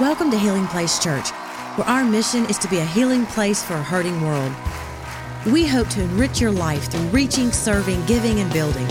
[0.00, 1.28] Welcome to Healing Place Church,
[1.76, 4.50] where our mission is to be a healing place for a hurting world.
[5.46, 8.86] We hope to enrich your life through reaching, serving, giving, and building.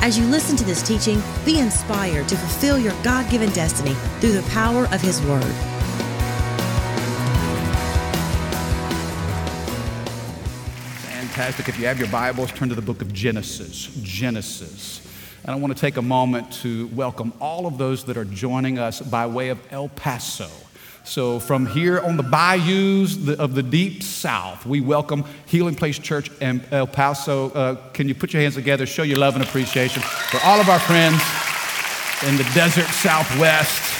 [0.00, 4.32] As you listen to this teaching, be inspired to fulfill your God given destiny through
[4.32, 5.42] the power of His Word.
[11.10, 11.68] Fantastic.
[11.68, 13.90] If you have your Bibles, turn to the book of Genesis.
[14.02, 15.07] Genesis.
[15.48, 18.78] And I want to take a moment to welcome all of those that are joining
[18.78, 20.50] us by way of El Paso.
[21.04, 26.30] So, from here on the bayous of the deep south, we welcome Healing Place Church
[26.42, 27.48] and El Paso.
[27.48, 30.68] Uh, can you put your hands together, show your love and appreciation for all of
[30.68, 31.22] our friends
[32.28, 33.94] in the desert southwest?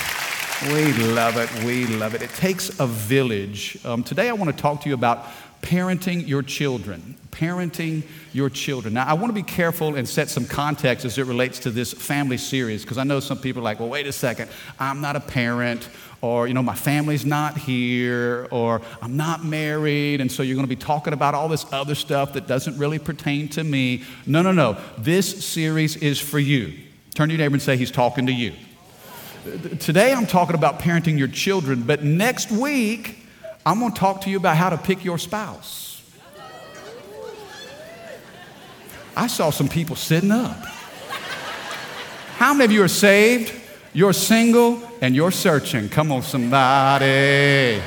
[0.70, 1.64] We love it.
[1.64, 2.20] We love it.
[2.20, 3.78] It takes a village.
[3.86, 5.24] Um, today, I want to talk to you about
[5.62, 7.16] parenting your children.
[7.30, 8.94] Parenting your children.
[8.94, 11.92] Now, I want to be careful and set some context as it relates to this
[11.92, 15.14] family series because I know some people are like, well, wait a second, I'm not
[15.14, 15.88] a parent,
[16.20, 20.66] or, you know, my family's not here, or I'm not married, and so you're going
[20.66, 24.02] to be talking about all this other stuff that doesn't really pertain to me.
[24.26, 24.78] No, no, no.
[24.96, 26.76] This series is for you.
[27.14, 28.52] Turn to your neighbor and say, He's talking to you.
[29.78, 33.17] Today, I'm talking about parenting your children, but next week,
[33.68, 36.02] I'm going to talk to you about how to pick your spouse.
[39.14, 40.56] I saw some people sitting up.
[42.38, 43.52] How many of you are saved?
[43.92, 45.90] You're single and you're searching.
[45.90, 47.82] Come on, somebody.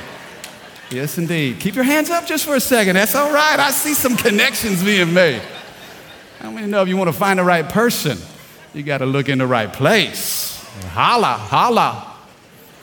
[0.88, 1.58] Yes, indeed.
[1.58, 2.94] Keep your hands up just for a second.
[2.94, 3.58] That's all right.
[3.58, 5.42] I see some connections being made.
[6.38, 8.18] How many know if you want to find the right person,
[8.72, 10.64] you got to look in the right place?
[10.90, 12.18] Holla, holla.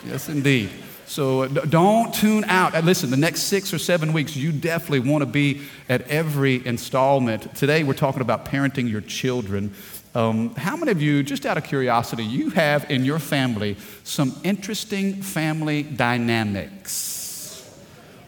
[0.04, 0.68] Yes, indeed.
[1.10, 2.76] So uh, don't tune out.
[2.76, 6.64] Uh, listen, the next six or seven weeks, you definitely want to be at every
[6.64, 7.52] installment.
[7.56, 9.74] Today, we're talking about parenting your children.
[10.14, 14.36] Um, how many of you, just out of curiosity, you have in your family some
[14.44, 17.68] interesting family dynamics?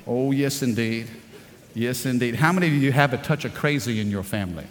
[0.04, 1.08] Oh, yes, indeed.
[1.74, 2.34] Yes, indeed.
[2.34, 4.66] How many of you have a touch of crazy in your family?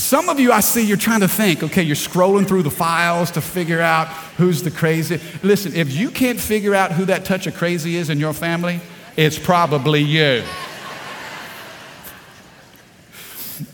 [0.00, 3.30] Some of you, I see you're trying to think, okay, you're scrolling through the files
[3.32, 5.20] to figure out who's the crazy.
[5.42, 8.80] Listen, if you can't figure out who that touch of crazy is in your family,
[9.18, 10.42] it's probably you.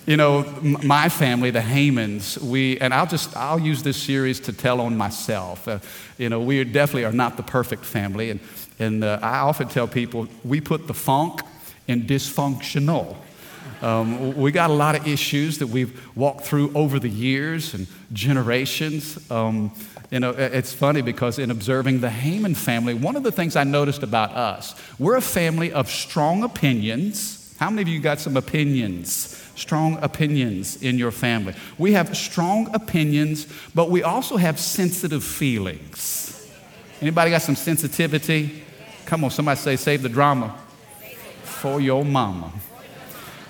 [0.05, 4.53] you know, my family, the Hamans, we, and I'll just, I'll use this series to
[4.53, 5.69] tell on myself.
[5.69, 5.79] Uh,
[6.19, 8.31] you know, we definitely are not the perfect family.
[8.31, 8.41] And,
[8.81, 11.41] and uh, I often tell people we put the funk
[11.87, 13.17] in dysfunctional.
[13.83, 17.87] Um, we got a lot of issues that we've walked through over the years and
[18.13, 19.31] generations.
[19.31, 19.73] Um,
[20.11, 23.65] you know, it's funny because in observing the Haman family, one of the things I
[23.65, 27.55] noticed about us, we're a family of strong opinions.
[27.59, 29.43] How many of you got some opinions?
[29.57, 31.55] Strong opinions in your family.
[31.79, 36.51] We have strong opinions, but we also have sensitive feelings.
[37.01, 38.63] Anybody got some sensitivity?
[39.07, 40.57] Come on, somebody say, save the drama
[41.43, 42.53] for your mama.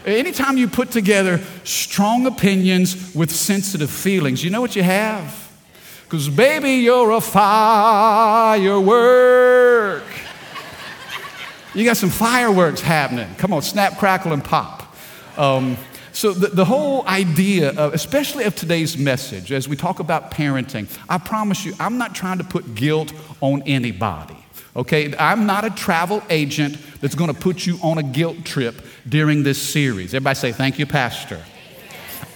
[0.07, 5.51] Anytime you put together strong opinions with sensitive feelings, you know what you have?
[6.05, 8.85] Because, baby, you're a firework.
[11.75, 13.35] You got some fireworks happening.
[13.35, 14.95] Come on, snap, crackle, and pop.
[15.37, 15.77] Um,
[16.13, 20.89] so, the, the, whole idea, of, especially of today's message, as we talk about parenting,
[21.09, 24.37] I promise you, I'm not trying to put guilt on anybody.
[24.77, 28.75] Okay, I'm not a travel agent that's going to put you on a guilt trip
[29.09, 30.13] during this series.
[30.13, 31.43] Everybody say, Thank you, Pastor.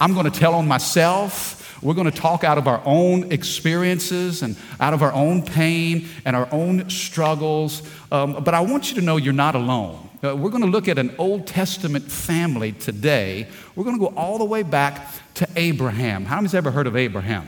[0.01, 1.59] I'm going to tell on myself.
[1.83, 6.09] We're going to talk out of our own experiences and out of our own pain
[6.25, 7.83] and our own struggles.
[8.11, 10.09] Um, but I want you to know you're not alone.
[10.25, 13.49] Uh, we're going to look at an Old Testament family today.
[13.77, 16.25] We're going to go all the way back to Abraham.
[16.25, 17.47] How many's ever heard of Abraham?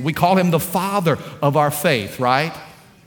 [0.00, 2.56] We call him the father of our faith, right?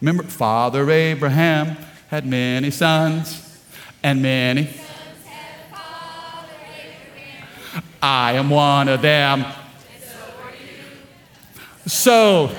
[0.01, 1.77] Remember, Father Abraham
[2.09, 3.59] had many sons
[4.03, 4.69] and many.
[8.01, 9.45] I am one of them.
[11.87, 12.55] So,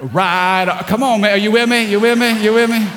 [0.00, 1.32] right, come on, man.
[1.32, 1.90] Are you with me?
[1.90, 2.42] You with me?
[2.42, 2.88] You with me?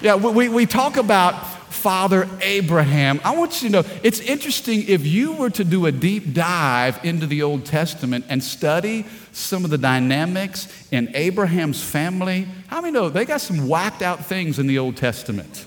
[0.00, 1.53] Yeah, we, we talk about
[1.84, 3.20] Father Abraham.
[3.24, 6.98] I want you to know it's interesting if you were to do a deep dive
[7.04, 12.48] into the Old Testament and study some of the dynamics in Abraham's family.
[12.68, 15.66] How many know they got some whacked out things in the Old Testament?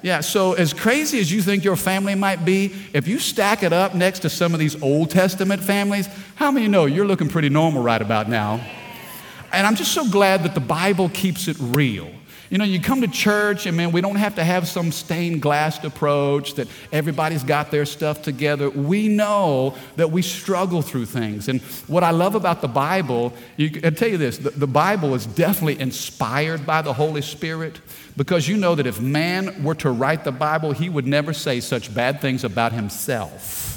[0.00, 3.74] Yeah, so as crazy as you think your family might be, if you stack it
[3.74, 7.50] up next to some of these Old Testament families, how many know you're looking pretty
[7.50, 8.66] normal right about now?
[9.52, 12.10] And I'm just so glad that the Bible keeps it real.
[12.50, 15.42] You know, you come to church and man, we don't have to have some stained
[15.42, 18.70] glass approach that everybody's got their stuff together.
[18.70, 21.48] We know that we struggle through things.
[21.48, 25.14] And what I love about the Bible, you, I tell you this the, the Bible
[25.14, 27.80] is definitely inspired by the Holy Spirit
[28.16, 31.60] because you know that if man were to write the Bible, he would never say
[31.60, 33.73] such bad things about himself.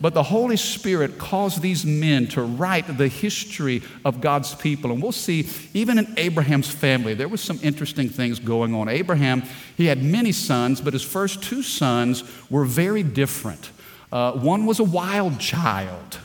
[0.00, 4.92] But the Holy Spirit caused these men to write the history of God's people.
[4.92, 8.88] And we'll see, even in Abraham's family, there was some interesting things going on.
[8.88, 9.42] Abraham,
[9.76, 13.70] he had many sons, but his first two sons were very different.
[14.12, 16.18] Uh, one was a wild child,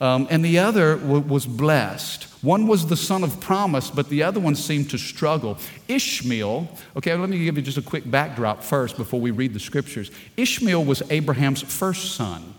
[0.00, 2.24] um, and the other w- was blessed.
[2.42, 5.58] One was the son of promise, but the other one seemed to struggle.
[5.88, 9.60] Ishmael, okay, let me give you just a quick backdrop first before we read the
[9.60, 10.12] scriptures.
[10.36, 12.54] Ishmael was Abraham's first son.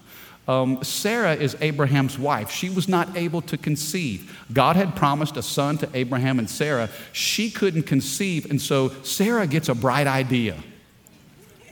[0.50, 2.50] Um, Sarah is Abraham's wife.
[2.50, 4.36] She was not able to conceive.
[4.52, 6.90] God had promised a son to Abraham and Sarah.
[7.12, 10.56] She couldn't conceive, and so Sarah gets a bright idea.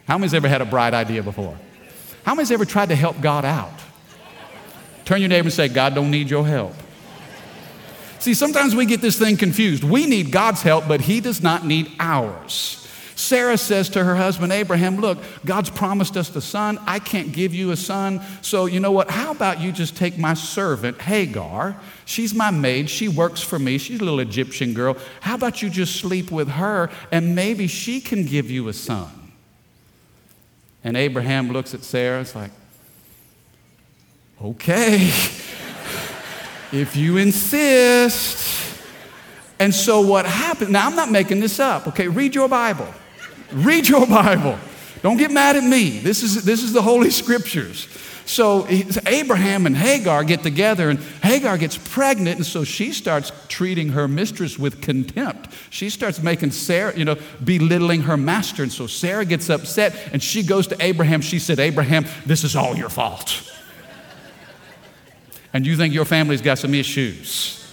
[0.08, 1.58] How many's ever had a bright idea before?
[2.24, 3.74] How many's ever tried to help God out?
[5.06, 6.76] Turn your neighbor and say, God don't need your help.
[8.20, 9.84] See, sometimes we get this thing confused.
[9.84, 12.87] We need God's help, but He does not need ours.
[13.18, 16.78] Sarah says to her husband Abraham, Look, God's promised us the son.
[16.86, 18.22] I can't give you a son.
[18.44, 19.10] So, you know what?
[19.10, 21.76] How about you just take my servant, Hagar?
[22.06, 22.92] She's my maid.
[22.92, 23.80] She works for me.
[23.80, 24.98] She's a little Egyptian girl.
[25.22, 29.10] How about you just sleep with her and maybe she can give you a son?
[30.84, 32.22] And Abraham looks at Sarah.
[32.22, 32.52] It's like,
[34.44, 34.98] okay,
[36.72, 38.78] if you insist.
[39.60, 40.72] And so what happened?
[40.72, 42.08] Now, I'm not making this up, okay?
[42.08, 42.94] Read your Bible.
[43.52, 44.58] Read your Bible.
[45.02, 46.00] Don't get mad at me.
[46.00, 47.88] This is, this is the Holy Scriptures.
[48.26, 48.68] So
[49.06, 54.06] Abraham and Hagar get together, and Hagar gets pregnant, and so she starts treating her
[54.06, 55.50] mistress with contempt.
[55.70, 58.64] She starts making Sarah, you know, belittling her master.
[58.64, 61.22] And so Sarah gets upset, and she goes to Abraham.
[61.22, 63.50] She said, Abraham, this is all your fault.
[65.54, 67.67] and you think your family's got some issues.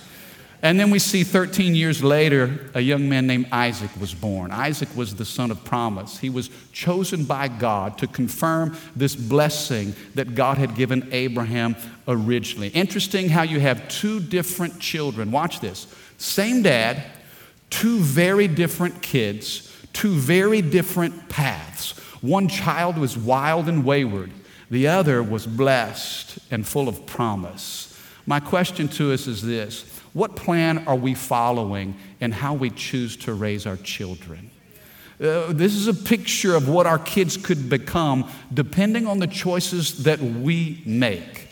[0.64, 4.50] And then we see 13 years later, a young man named Isaac was born.
[4.50, 6.18] Isaac was the son of promise.
[6.18, 11.76] He was chosen by God to confirm this blessing that God had given Abraham
[12.08, 12.68] originally.
[12.68, 15.30] Interesting how you have two different children.
[15.30, 17.04] Watch this same dad,
[17.68, 21.90] two very different kids, two very different paths.
[22.22, 24.30] One child was wild and wayward,
[24.70, 27.90] the other was blessed and full of promise.
[28.24, 33.16] My question to us is this what plan are we following in how we choose
[33.16, 34.50] to raise our children?
[35.20, 40.04] Uh, this is a picture of what our kids could become depending on the choices
[40.04, 41.48] that we make.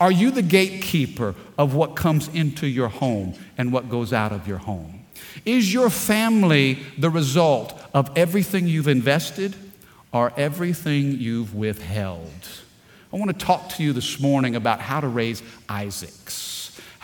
[0.00, 4.46] Are you the gatekeeper of what comes into your home and what goes out of
[4.46, 5.04] your home?
[5.44, 9.56] Is your family the result of everything you've invested
[10.12, 12.48] or everything you've withheld?
[13.12, 16.53] I want to talk to you this morning about how to raise Isaacs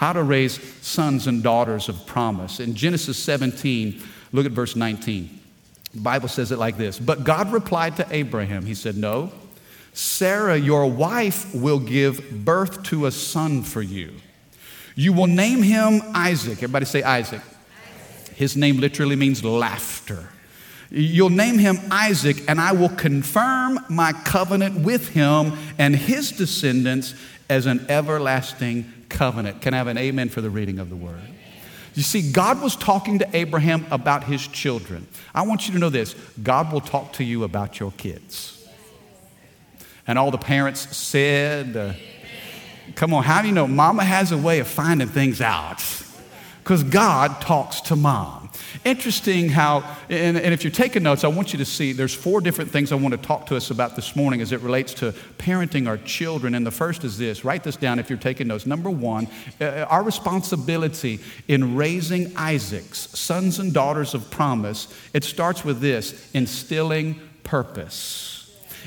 [0.01, 2.59] how to raise sons and daughters of promise.
[2.59, 4.03] In Genesis 17,
[4.33, 5.41] look at verse 19.
[5.93, 9.31] The Bible says it like this But God replied to Abraham, He said, No,
[9.93, 14.15] Sarah, your wife, will give birth to a son for you.
[14.95, 16.55] You will name him Isaac.
[16.55, 17.43] Everybody say Isaac.
[17.43, 18.37] Isaac.
[18.37, 20.31] His name literally means laughter.
[20.91, 27.15] You'll name him Isaac, and I will confirm my covenant with him and his descendants
[27.51, 29.61] as an everlasting covenant.
[29.61, 31.21] Can I have an amen for the reading of the word?
[31.95, 35.07] You see, God was talking to Abraham about his children.
[35.35, 38.57] I want you to know this God will talk to you about your kids.
[40.07, 41.93] And all the parents said, uh,
[42.95, 43.67] Come on, how do you know?
[43.67, 45.83] Mama has a way of finding things out
[46.63, 48.40] because God talks to mom.
[48.85, 52.41] Interesting how, and, and, if you're taking notes, I want you to see there's four
[52.41, 55.13] different things I want to talk to us about this morning as it relates to
[55.39, 56.55] parenting our children.
[56.55, 58.67] And the first is this write this down if you're taking notes.
[58.67, 59.29] Number one,
[59.61, 66.31] uh, our responsibility in raising Isaac's sons and daughters of promise, it starts with this
[66.33, 68.40] instilling purpose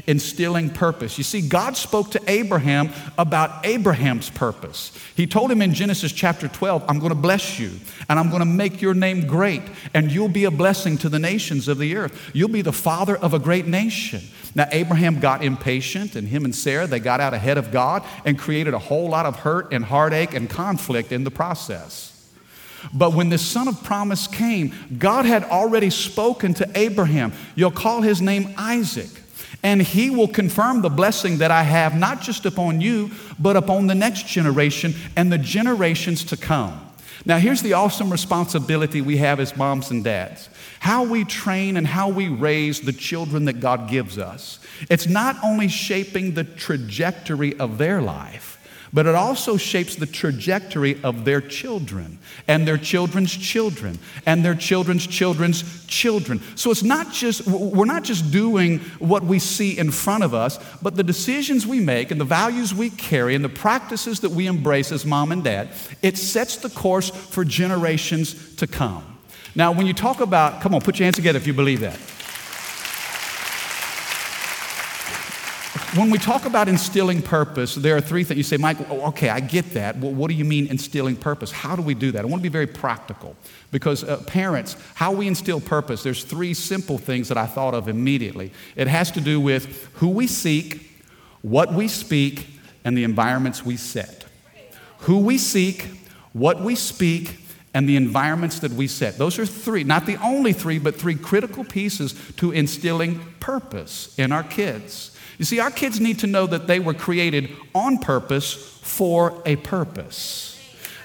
[0.07, 1.17] instilling purpose.
[1.17, 4.97] You see, God spoke to Abraham about Abraham's purpose.
[5.15, 7.71] He told him in Genesis chapter 12, I'm going to bless you
[8.09, 11.19] and I'm going to make your name great and you'll be a blessing to the
[11.19, 12.31] nations of the earth.
[12.33, 14.21] You'll be the father of a great nation.
[14.55, 18.37] Now, Abraham got impatient and him and Sarah, they got out ahead of God and
[18.37, 22.11] created a whole lot of hurt and heartache and conflict in the process.
[22.93, 27.31] But when the son of promise came, God had already spoken to Abraham.
[27.55, 29.09] You'll call his name Isaac
[29.63, 33.87] and he will confirm the blessing that I have, not just upon you, but upon
[33.87, 36.79] the next generation and the generations to come.
[37.25, 41.87] Now, here's the awesome responsibility we have as moms and dads how we train and
[41.87, 44.59] how we raise the children that God gives us.
[44.89, 48.52] It's not only shaping the trajectory of their life,
[48.93, 54.53] but it also shapes the trajectory of their children and their children's children and their
[54.53, 56.39] children's children's children.
[56.55, 60.59] So it's not just, we're not just doing what we see in front of us,
[60.81, 64.45] but the decisions we make and the values we carry and the practices that we
[64.45, 65.69] embrace as mom and dad,
[66.03, 69.03] it sets the course for generations to come.
[69.55, 71.97] Now, when you talk about, come on, put your hands together if you believe that.
[75.95, 78.37] When we talk about instilling purpose, there are three things.
[78.39, 79.95] You say, Mike, oh, okay, I get that.
[79.97, 81.51] Well, what do you mean instilling purpose?
[81.51, 82.23] How do we do that?
[82.23, 83.35] I want to be very practical
[83.69, 87.87] because uh, parents, how we instill purpose, there's three simple things that I thought of
[87.87, 88.51] immediately.
[88.75, 90.89] It has to do with who we seek,
[91.43, 92.47] what we speak,
[92.83, 94.25] and the environments we set.
[95.01, 95.89] Who we seek,
[96.31, 97.37] what we speak,
[97.75, 99.19] and the environments that we set.
[99.19, 104.31] Those are three, not the only three, but three critical pieces to instilling purpose in
[104.31, 105.12] our kids.
[105.37, 109.55] You see, our kids need to know that they were created on purpose for a
[109.57, 110.49] purpose.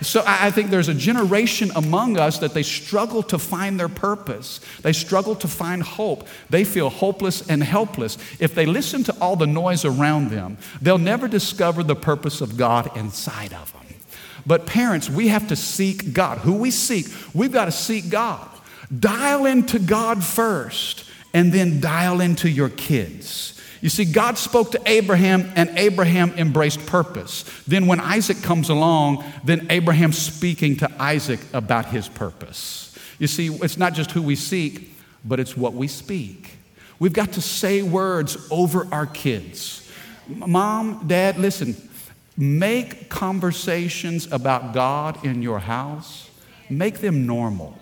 [0.01, 4.61] So I think there's a generation among us that they struggle to find their purpose.
[4.83, 6.29] They struggle to find hope.
[6.51, 8.17] They feel hopeless and helpless.
[8.39, 12.57] If they listen to all the noise around them, they'll never discover the purpose of
[12.57, 13.87] God inside of them.
[14.47, 16.39] But parents, we have to seek God.
[16.39, 18.49] Who we seek, we've got to seek God.
[18.97, 21.05] Dial into God first,
[21.35, 23.58] and then dial into your kids.
[23.81, 27.45] You see, God spoke to Abraham, and Abraham embraced purpose.
[27.67, 32.97] Then, when Isaac comes along, then Abraham's speaking to Isaac about his purpose.
[33.19, 34.95] You see, it's not just who we seek,
[35.25, 36.57] but it's what we speak.
[36.99, 39.89] We've got to say words over our kids.
[40.29, 41.77] Mom, dad, listen,
[42.37, 46.31] make conversations about God in your house,
[46.69, 47.79] make them normal.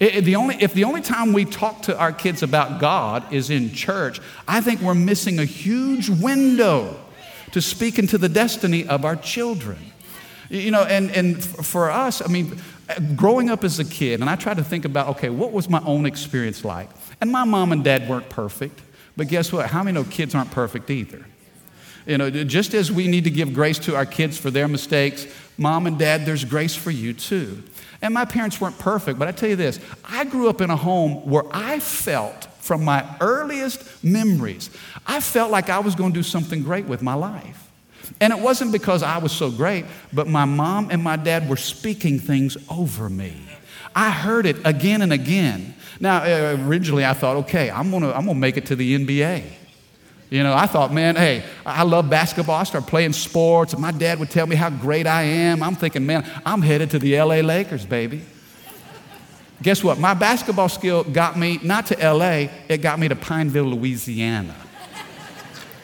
[0.00, 3.50] If the, only, if the only time we talk to our kids about God is
[3.50, 7.00] in church, I think we're missing a huge window
[7.52, 9.78] to speak into the destiny of our children.
[10.50, 12.60] You know, and, and for us, I mean,
[13.16, 15.82] growing up as a kid, and I try to think about, okay, what was my
[15.84, 16.90] own experience like?
[17.20, 18.80] And my mom and dad weren't perfect,
[19.16, 19.70] but guess what?
[19.70, 21.24] How many know kids aren't perfect either?
[22.06, 25.26] You know, just as we need to give grace to our kids for their mistakes,
[25.56, 27.62] mom and dad, there's grace for you too.
[28.04, 30.76] And my parents weren't perfect, but I tell you this I grew up in a
[30.76, 34.70] home where I felt from my earliest memories,
[35.06, 37.70] I felt like I was going to do something great with my life.
[38.20, 41.56] And it wasn't because I was so great, but my mom and my dad were
[41.56, 43.34] speaking things over me.
[43.94, 45.74] I heard it again and again.
[45.98, 49.44] Now, uh, originally I thought, okay, I'm gonna, I'm gonna make it to the NBA.
[50.30, 52.56] You know, I thought, man, hey, I love basketball.
[52.56, 55.62] I started playing sports, and my dad would tell me how great I am.
[55.62, 58.22] I'm thinking, man, I'm headed to the LA Lakers, baby.
[59.62, 59.98] Guess what?
[59.98, 64.54] My basketball skill got me not to LA, it got me to Pineville, Louisiana.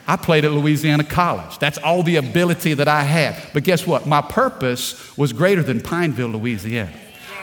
[0.07, 1.57] I played at Louisiana College.
[1.59, 3.41] That's all the ability that I had.
[3.53, 4.05] But guess what?
[4.05, 6.91] My purpose was greater than Pineville, Louisiana.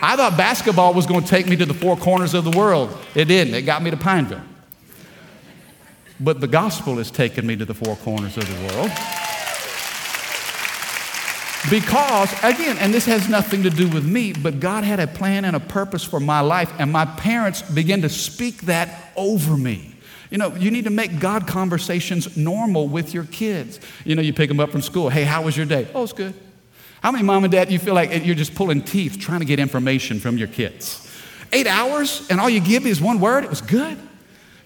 [0.03, 2.97] I thought basketball was going to take me to the four corners of the world.
[3.15, 3.55] It didn't.
[3.55, 4.43] It got me to Pineville.
[6.21, 8.91] But the gospel has taken me to the four corners of the world.
[11.71, 15.45] Because, again, and this has nothing to do with me, but God had a plan
[15.45, 19.95] and a purpose for my life, and my parents began to speak that over me.
[20.31, 23.81] You know, you need to make God conversations normal with your kids.
[24.05, 25.09] You know, you pick them up from school.
[25.09, 25.89] Hey, how was your day?
[25.95, 26.35] Oh, it's good.
[27.03, 29.59] How many mom and dad you feel like you're just pulling teeth trying to get
[29.59, 31.05] information from your kids?
[31.53, 33.45] Eight hours, and all you give me is one word?
[33.45, 33.99] It was good.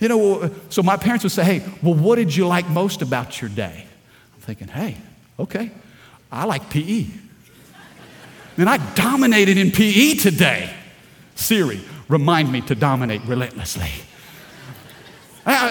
[0.03, 3.41] You know, so my parents would say, hey, well, what did you like most about
[3.41, 3.87] your day?
[4.35, 4.97] I'm thinking, hey,
[5.39, 5.71] okay,
[6.33, 7.07] I like PE.
[8.57, 10.75] And I dominated in PE today.
[11.37, 13.91] Siri, remind me to dominate relentlessly.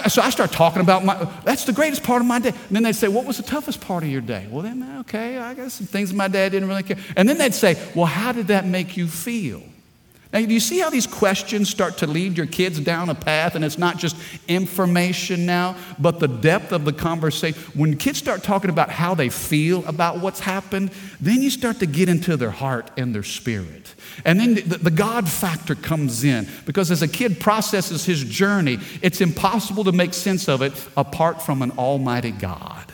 [0.07, 2.53] so I start talking about my, that's the greatest part of my day.
[2.69, 4.47] And then they'd say, What was the toughest part of your day?
[4.49, 6.97] Well, then, okay, I got some things my dad didn't really care.
[7.17, 9.61] And then they'd say, Well, how did that make you feel?
[10.33, 13.53] Now, do you see how these questions start to lead your kids down a path?
[13.55, 14.15] And it's not just
[14.47, 17.61] information now, but the depth of the conversation.
[17.73, 21.85] When kids start talking about how they feel about what's happened, then you start to
[21.85, 23.93] get into their heart and their spirit.
[24.23, 28.79] And then the, the God factor comes in because as a kid processes his journey,
[29.01, 32.90] it's impossible to make sense of it apart from an almighty God.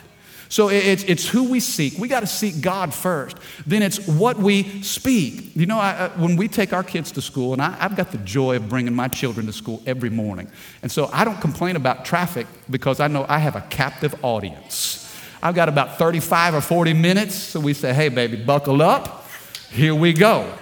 [0.48, 1.98] So it's, it's who we seek.
[1.98, 3.36] We got to seek God first.
[3.66, 5.54] Then it's what we speak.
[5.54, 8.18] You know, I, when we take our kids to school, and I, I've got the
[8.18, 10.50] joy of bringing my children to school every morning.
[10.82, 15.04] And so I don't complain about traffic because I know I have a captive audience.
[15.42, 17.34] I've got about 35 or 40 minutes.
[17.34, 19.26] So we say, hey, baby, buckle up.
[19.70, 20.52] Here we go.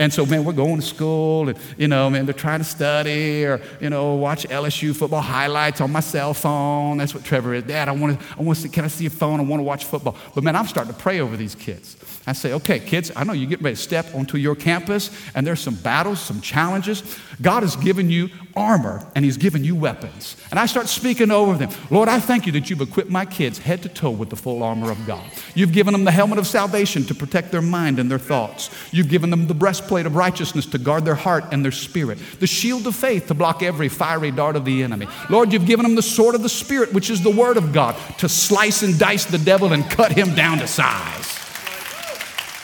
[0.00, 3.44] And so, man, we're going to school and, you know, man, they're trying to study
[3.44, 6.96] or, you know, watch LSU football highlights on my cell phone.
[6.96, 7.64] That's what Trevor is.
[7.64, 9.40] Dad, I want to, I want to see, can I see your phone?
[9.40, 10.16] I want to watch football.
[10.34, 11.98] But man, I'm starting to pray over these kids.
[12.30, 15.44] I say, okay, kids, I know you get ready to step onto your campus and
[15.44, 17.02] there's some battles, some challenges.
[17.42, 20.36] God has given you armor and He's given you weapons.
[20.52, 21.70] And I start speaking over them.
[21.90, 24.62] Lord, I thank you that you've equipped my kids head to toe with the full
[24.62, 25.28] armor of God.
[25.56, 28.70] You've given them the helmet of salvation to protect their mind and their thoughts.
[28.92, 32.46] You've given them the breastplate of righteousness to guard their heart and their spirit, the
[32.46, 35.08] shield of faith to block every fiery dart of the enemy.
[35.30, 37.96] Lord, you've given them the sword of the Spirit, which is the word of God,
[38.18, 41.39] to slice and dice the devil and cut him down to size.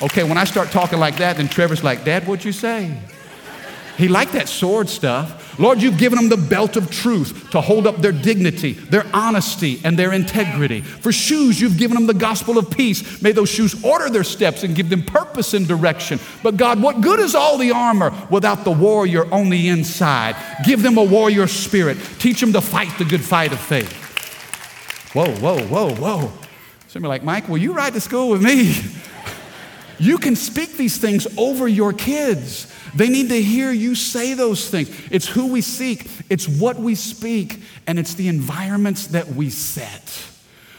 [0.03, 2.99] Okay, when I start talking like that, then Trevor's like, Dad, what'd you say?
[3.97, 5.59] He liked that sword stuff.
[5.59, 9.81] Lord, you've given them the belt of truth to hold up their dignity, their honesty,
[9.85, 10.83] and their integrity.
[10.83, 13.23] For shoes, you've given them the gospel of peace.
[13.23, 16.21] May those shoes order their steps and give them purpose and direction.
[16.43, 20.37] But God, what good is all the armor without the warrior on the inside?
[20.67, 21.97] Give them a warrior spirit.
[22.19, 23.91] Teach them to fight the good fight of faith.
[25.15, 26.33] Whoa, whoa, whoa, whoa.
[26.89, 28.75] Somebody like, Mike, will you ride to school with me?
[29.99, 32.73] You can speak these things over your kids.
[32.95, 34.91] They need to hear you say those things.
[35.11, 40.25] It's who we seek, it's what we speak, and it's the environments that we set.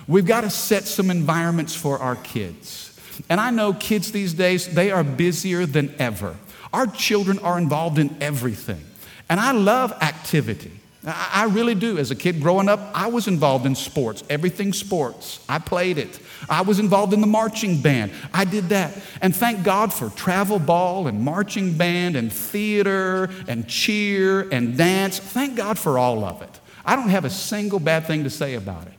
[0.08, 2.98] We've got to set some environments for our kids.
[3.30, 6.36] And I know kids these days, they are busier than ever.
[6.72, 8.84] Our children are involved in everything.
[9.30, 10.72] And I love activity.
[11.10, 11.98] I really do.
[11.98, 15.40] As a kid growing up, I was involved in sports, everything sports.
[15.48, 16.20] I played it.
[16.50, 18.12] I was involved in the marching band.
[18.34, 18.94] I did that.
[19.22, 25.18] And thank God for travel ball and marching band and theater and cheer and dance.
[25.18, 26.60] Thank God for all of it.
[26.84, 28.94] I don't have a single bad thing to say about it.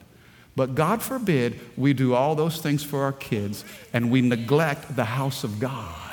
[0.57, 5.05] But God forbid we do all those things for our kids and we neglect the
[5.05, 6.08] house of God.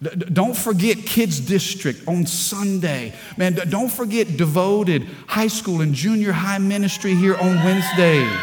[0.00, 3.12] Don't forget Kids District on Sunday.
[3.36, 8.38] Man, don't forget Devoted High School and Junior High Ministry here on Wednesdays.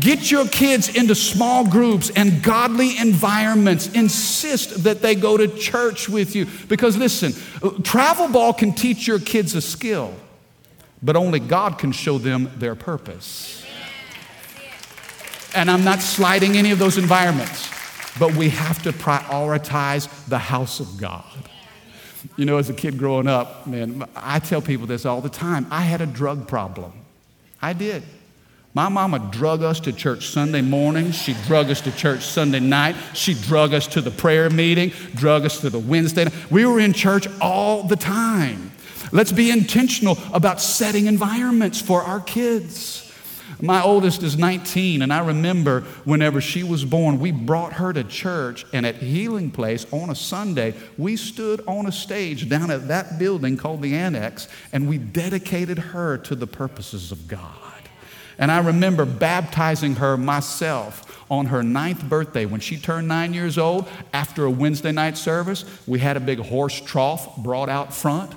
[0.00, 3.92] Get your kids into small groups and godly environments.
[3.92, 6.46] Insist that they go to church with you.
[6.66, 7.34] Because listen,
[7.82, 10.14] travel ball can teach your kids a skill,
[11.02, 13.66] but only God can show them their purpose.
[15.54, 17.68] And I'm not sliding any of those environments,
[18.18, 21.24] but we have to prioritize the house of God.
[22.36, 25.66] You know, as a kid growing up, man, I tell people this all the time.
[25.70, 26.92] I had a drug problem.
[27.60, 28.02] I did.
[28.74, 31.12] My mama drug us to church Sunday morning.
[31.12, 32.96] She drug us to church Sunday night.
[33.12, 36.28] She drug us to the prayer meeting, drug us to the Wednesday.
[36.50, 38.72] We were in church all the time.
[39.10, 43.11] Let's be intentional about setting environments for our kids.
[43.62, 48.02] My oldest is 19, and I remember whenever she was born, we brought her to
[48.02, 52.88] church, and at Healing Place on a Sunday, we stood on a stage down at
[52.88, 57.54] that building called the Annex, and we dedicated her to the purposes of God.
[58.36, 63.58] And I remember baptizing her myself on her ninth birthday when she turned nine years
[63.58, 63.88] old.
[64.12, 68.32] After a Wednesday night service, we had a big horse trough brought out front,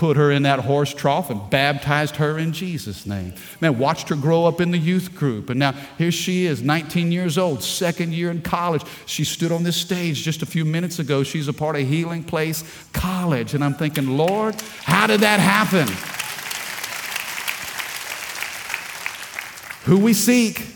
[0.00, 3.34] put her in that horse trough, and baptized her in Jesus' name.
[3.60, 5.50] Man, watched her grow up in the youth group.
[5.50, 8.82] And now here she is, 19 years old, second year in college.
[9.04, 11.22] She stood on this stage just a few minutes ago.
[11.22, 13.52] She's a part of Healing Place College.
[13.52, 15.86] And I'm thinking, Lord, how did that happen?
[19.84, 20.66] who we seek,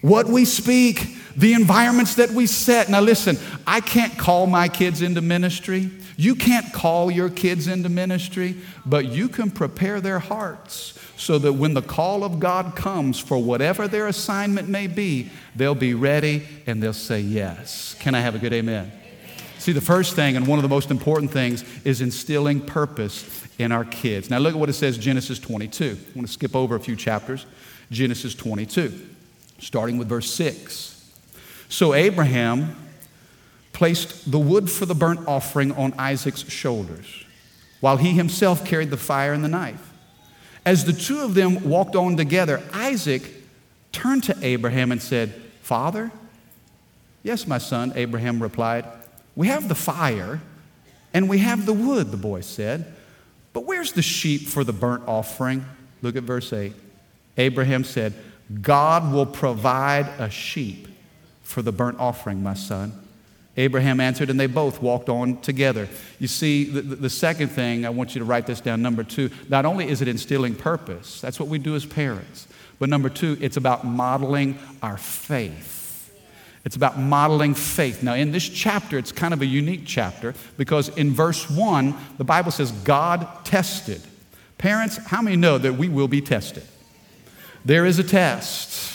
[0.00, 2.88] what we speak, the environments that we set.
[2.88, 5.90] Now, listen, I can't call my kids into ministry.
[6.16, 11.54] You can't call your kids into ministry, but you can prepare their hearts so that
[11.54, 16.46] when the call of God comes for whatever their assignment may be, they'll be ready
[16.66, 17.94] and they'll say yes.
[18.00, 18.92] Can I have a good amen?
[19.58, 23.72] See, the first thing and one of the most important things is instilling purpose in
[23.72, 24.28] our kids.
[24.30, 25.84] Now, look at what it says Genesis 22.
[25.84, 27.46] I want to skip over a few chapters.
[27.90, 28.92] Genesis 22,
[29.58, 30.93] starting with verse 6.
[31.68, 32.76] So Abraham
[33.72, 37.24] placed the wood for the burnt offering on Isaac's shoulders,
[37.80, 39.92] while he himself carried the fire and the knife.
[40.64, 43.22] As the two of them walked on together, Isaac
[43.92, 46.10] turned to Abraham and said, Father?
[47.22, 48.84] Yes, my son, Abraham replied.
[49.36, 50.40] We have the fire
[51.12, 52.94] and we have the wood, the boy said.
[53.52, 55.64] But where's the sheep for the burnt offering?
[56.02, 56.72] Look at verse 8.
[57.36, 58.14] Abraham said,
[58.60, 60.88] God will provide a sheep
[61.44, 62.92] for the burnt offering, my son.
[63.56, 65.88] Abraham answered, and they both walked on together.
[66.18, 68.82] You see, the, the, second thing, I want you to write this down.
[68.82, 72.48] Number two, not only is it instilling purpose, that's what we do as parents,
[72.80, 75.84] but number two, it's about modeling our faith.
[76.64, 78.02] It's about modeling faith.
[78.02, 82.24] Now, in this chapter, it's kind of a unique chapter because in verse 1, the
[82.24, 84.00] Bible says God tested.
[84.56, 86.64] Parents, how many know that we will be tested?
[87.64, 88.93] There is a test.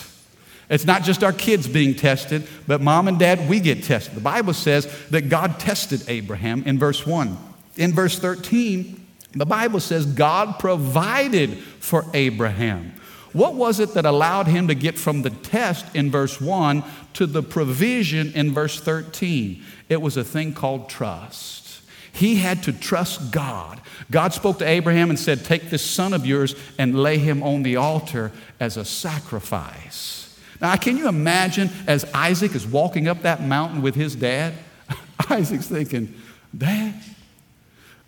[0.69, 4.15] It's not just our kids being tested, but mom and dad, we get tested.
[4.15, 7.37] The Bible says that God tested Abraham in verse 1.
[7.77, 12.93] In verse 13, the Bible says God provided for Abraham.
[13.33, 17.25] What was it that allowed him to get from the test in verse 1 to
[17.25, 19.63] the provision in verse 13?
[19.87, 21.81] It was a thing called trust.
[22.11, 23.81] He had to trust God.
[24.09, 27.63] God spoke to Abraham and said, Take this son of yours and lay him on
[27.63, 30.18] the altar as a sacrifice.
[30.61, 34.53] Now, can you imagine as Isaac is walking up that mountain with his dad?
[35.29, 36.13] Isaac's thinking,
[36.57, 36.95] Dad,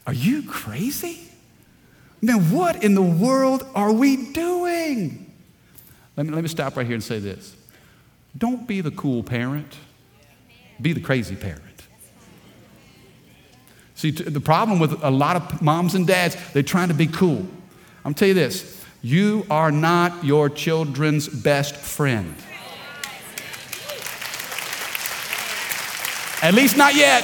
[0.06, 1.20] are you crazy?
[2.22, 5.32] Man, what in the world are we doing?
[6.18, 7.56] Let me, let me stop right here and say this.
[8.38, 9.78] Don't be the cool parent,
[10.82, 11.62] be the crazy parent.
[13.96, 17.46] See, the problem with a lot of moms and dads, they're trying to be cool.
[18.04, 22.36] I'm tell you this you are not your children's best friend.
[26.42, 27.24] At least not yet.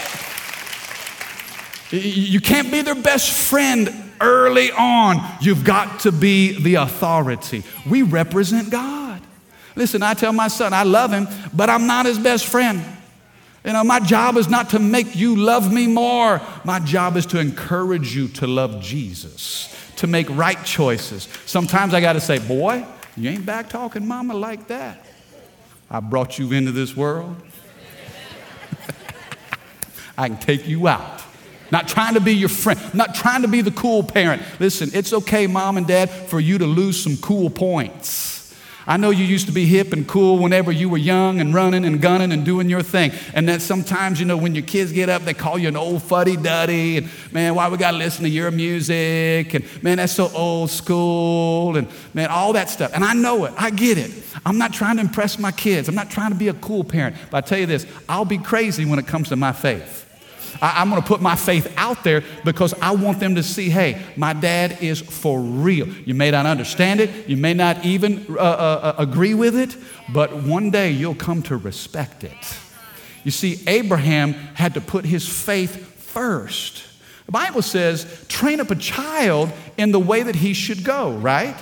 [1.90, 5.24] You can't be their best friend early on.
[5.42, 7.64] You've got to be the authority.
[7.90, 9.22] We represent God.
[9.76, 12.84] Listen, I tell my son, I love him, but I'm not his best friend.
[13.64, 16.42] You know, my job is not to make you love me more.
[16.64, 21.28] My job is to encourage you to love Jesus, to make right choices.
[21.46, 25.06] Sometimes I got to say, boy, you ain't back talking mama like that.
[25.90, 27.36] I brought you into this world.
[30.18, 31.22] I can take you out.
[31.72, 34.42] Not trying to be your friend, not trying to be the cool parent.
[34.60, 38.37] Listen, it's okay, mom and dad, for you to lose some cool points.
[38.88, 41.84] I know you used to be hip and cool whenever you were young and running
[41.84, 43.12] and gunning and doing your thing.
[43.34, 46.02] And that sometimes, you know, when your kids get up, they call you an old
[46.04, 46.98] fuddy duddy.
[46.98, 49.54] And man, why we got to listen to your music?
[49.54, 51.76] And man, that's so old school.
[51.76, 52.92] And man, all that stuff.
[52.94, 53.54] And I know it.
[53.58, 54.12] I get it.
[54.46, 55.90] I'm not trying to impress my kids.
[55.90, 57.18] I'm not trying to be a cool parent.
[57.30, 60.07] But I tell you this I'll be crazy when it comes to my faith.
[60.62, 63.70] I, am going to put my faith out there because I want them to see
[63.70, 65.88] hey, my dad is for real.
[65.88, 69.76] You may not understand it, you may not even uh, uh, uh, agree with it,
[70.14, 72.58] but one day you'll come to respect it.
[73.24, 76.84] You see, Abraham had to put his faith first.
[77.26, 81.56] The Bible says, train up a child in the way that he should go, right?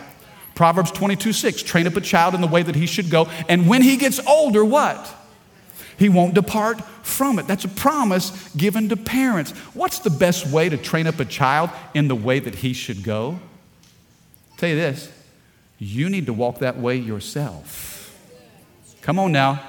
[0.53, 3.27] Proverbs 22 6, train up a child in the way that he should go.
[3.49, 5.13] And when he gets older, what?
[5.97, 7.47] He won't depart from it.
[7.47, 9.51] That's a promise given to parents.
[9.73, 13.03] What's the best way to train up a child in the way that he should
[13.03, 13.39] go?
[14.51, 15.11] I'll tell you this
[15.77, 18.17] you need to walk that way yourself.
[19.01, 19.61] Come on now.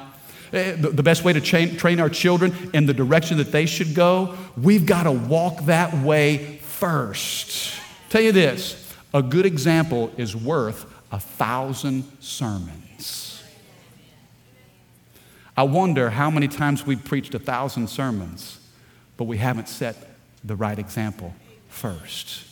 [0.53, 4.37] Eh, the best way to train, our children in the direction that they should go,
[4.57, 7.75] we've got to walk that way first.
[7.77, 13.36] I'll tell you this a good example is worth a thousand sermons.
[15.57, 18.61] I wonder how many times we've preached a thousand sermons,
[19.17, 19.97] but we haven't set
[20.45, 21.35] the right example
[21.69, 22.45] first.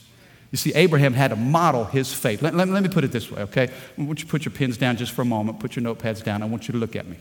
[0.50, 2.40] You see, Abraham had to model his faith.
[2.40, 3.70] Let, let, let, me put it this way, okay?
[3.98, 6.22] I want you to put your pens down just for a moment, put your notepads
[6.22, 6.42] down.
[6.42, 7.16] I want you to look at me.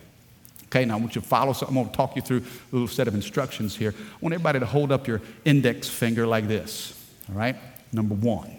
[0.65, 1.53] Okay, now I want you to follow.
[1.53, 3.93] So I'm going to talk you through a little set of instructions here.
[3.97, 7.55] I want everybody to hold up your index finger like this, all right?
[7.91, 8.55] Number one.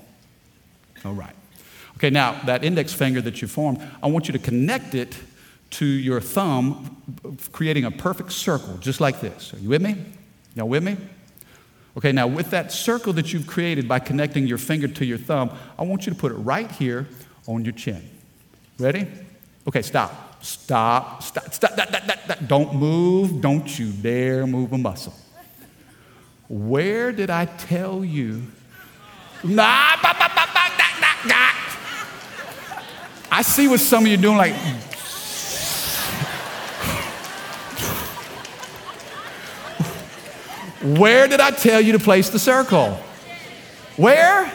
[1.05, 1.35] All right.
[1.97, 5.17] Okay, now that index finger that you formed, I want you to connect it
[5.75, 6.97] to your thumb,
[7.51, 9.53] creating a perfect circle, just like this.
[9.53, 9.97] Are you with me?
[10.55, 10.97] Y'all with me?
[11.97, 15.51] Okay, now with that circle that you've created by connecting your finger to your thumb,
[15.79, 17.09] I want you to put it right here
[17.49, 18.09] on your chin.
[18.79, 19.09] Ready?
[19.67, 20.45] Okay, stop.
[20.45, 21.23] Stop.
[21.23, 21.53] Stop.
[21.53, 21.75] Stop.
[21.77, 22.49] That, that, that.
[22.49, 23.41] Don't move.
[23.41, 25.15] Don't you dare move a muscle.
[26.49, 28.43] Where did I tell you?
[29.43, 31.51] Nah, nah.
[33.31, 34.55] I see what some of you doing, like,
[40.85, 42.99] Where did I tell you to place the circle?
[43.97, 44.53] Where?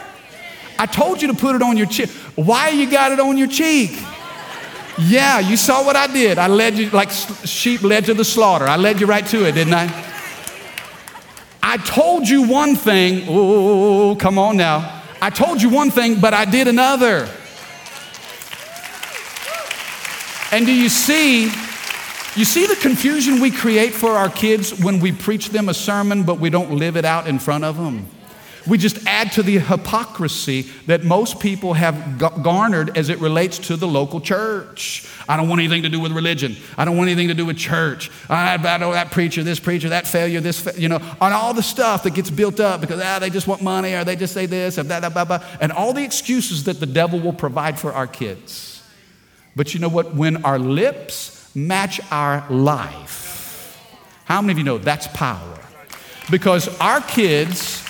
[0.78, 2.08] I told you to put it on your cheek.
[2.36, 3.98] Why you got it on your cheek?
[4.98, 6.38] Yeah, you saw what I did.
[6.38, 8.66] I led you like sheep led to the slaughter.
[8.66, 10.06] I led you right to it, didn't I?
[11.62, 13.24] I told you one thing.
[13.28, 15.02] Oh, come on now.
[15.20, 17.28] I told you one thing, but I did another.
[20.52, 21.50] And do you see
[22.36, 26.22] you see the confusion we create for our kids when we preach them a sermon,
[26.22, 28.06] but we don't live it out in front of them?
[28.66, 33.76] We just add to the hypocrisy that most people have garnered as it relates to
[33.76, 35.08] the local church.
[35.28, 36.56] I don't want anything to do with religion.
[36.76, 38.10] I don't want anything to do with church.
[38.28, 41.54] I, I know that preacher, this preacher, that failure, this, fa- you know, on all
[41.54, 44.34] the stuff that gets built up because ah, they just want money or they just
[44.34, 47.78] say this and that, blah, blah, and all the excuses that the devil will provide
[47.78, 48.82] for our kids.
[49.56, 50.14] But you know what?
[50.14, 53.78] When our lips match our life,
[54.24, 55.58] how many of you know that's power?
[56.30, 57.84] Because our kids,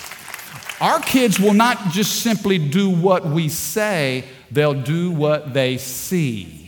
[0.79, 6.61] our kids will not just simply do what we say, they'll do what they see.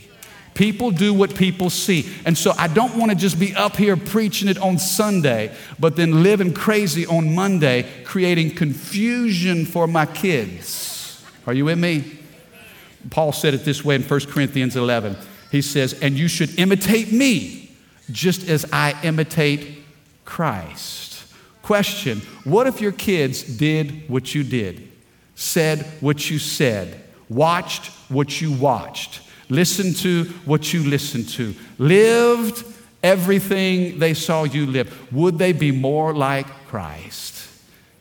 [0.54, 2.08] People do what people see.
[2.24, 5.96] And so I don't want to just be up here preaching it on Sunday, but
[5.96, 11.24] then living crazy on Monday, creating confusion for my kids.
[11.46, 12.20] Are you with me?
[13.10, 15.16] Paul said it this way in 1 Corinthians 11.
[15.54, 17.70] He says, And you should imitate me
[18.10, 19.84] just as I imitate
[20.24, 21.32] Christ.
[21.62, 24.90] Question What if your kids did what you did,
[25.36, 32.64] said what you said, watched what you watched, listened to what you listened to, lived
[33.04, 35.12] everything they saw you live?
[35.12, 37.48] Would they be more like Christ?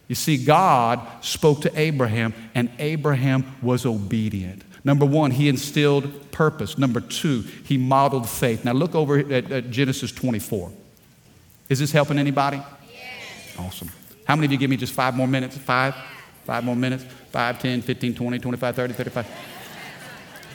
[0.07, 4.63] You see, God spoke to Abraham, and Abraham was obedient.
[4.85, 6.77] Number one, he instilled purpose.
[6.77, 8.65] Number two, he modeled faith.
[8.65, 10.71] Now look over at, at Genesis 24.
[11.69, 12.61] Is this helping anybody?
[13.57, 13.89] Awesome.
[14.25, 15.57] How many of you give me just five more minutes?
[15.57, 15.95] Five?
[16.45, 17.05] Five more minutes?
[17.31, 19.27] Five, 10, 15, 20, 25, 30, 35.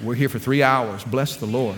[0.03, 1.03] We're here for three hours.
[1.05, 1.77] Bless the Lord.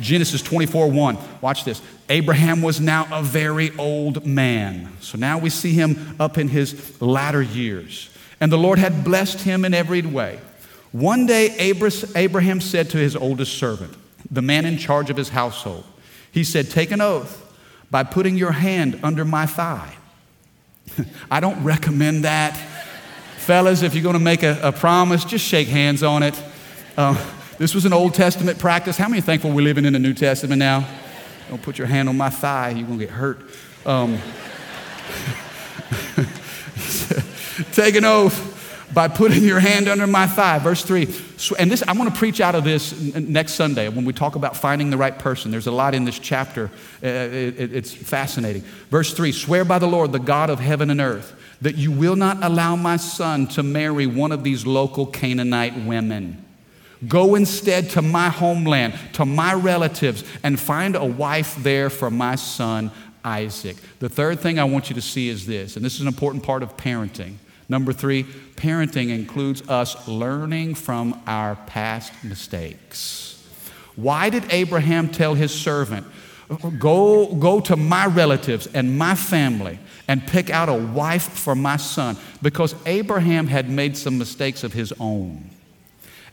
[0.00, 1.18] Genesis 24 1.
[1.40, 1.80] Watch this.
[2.08, 4.92] Abraham was now a very old man.
[5.00, 8.10] So now we see him up in his latter years.
[8.40, 10.38] And the Lord had blessed him in every way.
[10.92, 13.94] One day, Abraham said to his oldest servant,
[14.30, 15.84] the man in charge of his household,
[16.32, 17.42] he said, Take an oath
[17.90, 19.96] by putting your hand under my thigh.
[21.30, 22.56] I don't recommend that.
[23.38, 26.42] Fellas, if you're going to make a, a, promise, just shake hands on it.
[26.96, 27.16] Uh,
[27.58, 28.96] this was an Old Testament practice.
[28.96, 30.86] How many thankful we're living in the New Testament now?
[31.48, 33.38] Don't put your hand on my thigh, you're going to get hurt.
[33.84, 34.18] Um,
[37.72, 38.55] take an oath
[38.96, 40.58] by putting your hand under my thigh.
[40.58, 41.02] Verse 3.
[41.58, 44.56] And this, I'm going to preach out of this next Sunday when we talk about
[44.56, 45.50] finding the right person.
[45.50, 46.70] There's a lot in this chapter,
[47.02, 48.62] uh, it's fascinating.
[48.88, 52.16] Verse 3 Swear by the Lord, the God of heaven and earth, that you will
[52.16, 56.42] not allow my son to marry one of these local Canaanite women.
[57.06, 62.36] Go instead to my homeland, to my relatives, and find a wife there for my
[62.36, 62.90] son
[63.22, 63.76] Isaac.
[63.98, 66.44] The third thing I want you to see is this, and this is an important
[66.44, 67.34] part of parenting.
[67.68, 73.32] Number three, parenting includes us learning from our past mistakes.
[73.96, 76.06] Why did Abraham tell his servant,
[76.78, 81.76] Go, go to my relatives and my family and pick out a wife for my
[81.76, 82.16] son?
[82.40, 85.50] Because Abraham had made some mistakes of his own.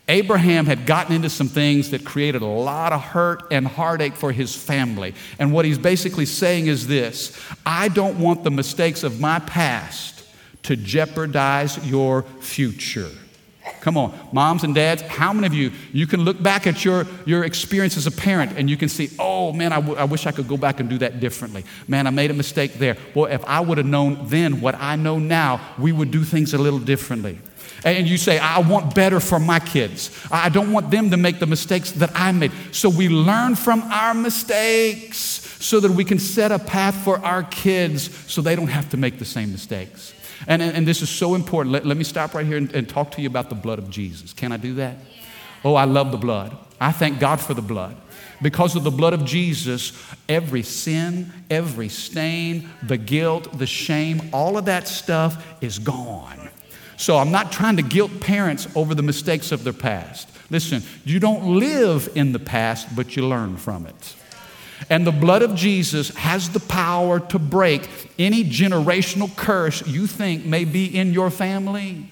[0.07, 4.31] Abraham had gotten into some things that created a lot of hurt and heartache for
[4.31, 5.15] his family.
[5.39, 10.12] And what he's basically saying is this I don't want the mistakes of my past
[10.63, 13.09] to jeopardize your future.
[13.79, 17.05] Come on, moms and dads, how many of you, you can look back at your,
[17.25, 20.25] your experience as a parent and you can see, oh man, I, w- I wish
[20.25, 21.65] I could go back and do that differently.
[21.87, 22.97] Man, I made a mistake there.
[23.13, 26.53] Boy, if I would have known then what I know now, we would do things
[26.53, 27.39] a little differently.
[27.85, 30.17] And you say, I want better for my kids.
[30.31, 32.51] I don't want them to make the mistakes that I made.
[32.71, 35.17] So we learn from our mistakes
[35.59, 38.97] so that we can set a path for our kids so they don't have to
[38.97, 40.13] make the same mistakes.
[40.47, 41.73] And, and, and this is so important.
[41.73, 43.89] Let, let me stop right here and, and, talk to you about the blood of
[43.89, 44.33] Jesus.
[44.33, 44.97] Can I do that?
[45.63, 46.57] Oh, I love the blood.
[46.79, 47.95] I thank God for the blood.
[48.41, 49.93] Because of the blood of Jesus,
[50.27, 56.49] every sin, every stain, the guilt, the shame, all of that stuff is gone.
[56.97, 60.29] So I'm not trying to guilt parents over the mistakes of their past.
[60.49, 64.15] Listen, you don't live in the past, but you learn from it.
[64.89, 70.45] And the blood of Jesus has the power to break any generational curse you think
[70.45, 72.09] may be in your family.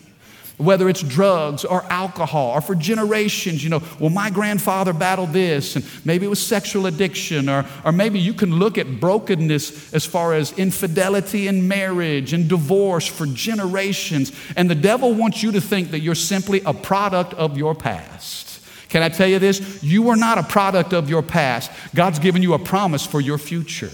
[0.58, 5.76] Whether it's drugs or alcohol, or for generations, you know, well, my grandfather battled this,
[5.76, 10.06] and maybe it was sexual addiction, or, or maybe you can look at brokenness as
[10.06, 14.32] far as infidelity in marriage and divorce for generations.
[14.56, 18.51] And the devil wants you to think that you're simply a product of your past.
[18.92, 19.82] Can I tell you this?
[19.82, 21.72] You are not a product of your past.
[21.96, 23.90] God's given you a promise for your future.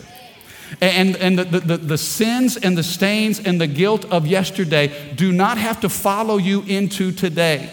[0.81, 5.31] And, and the, the, the, sins and the stains and the guilt of yesterday do
[5.31, 7.69] not have to follow you into today.